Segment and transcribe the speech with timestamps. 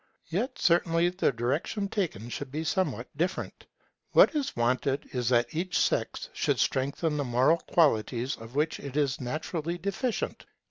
[0.29, 3.67] Yet certainly the direction taken should be somewhat different.
[4.13, 8.97] What is wanted is that each sex should strengthen the moral qualities in which it
[8.97, 10.47] is naturally deficient.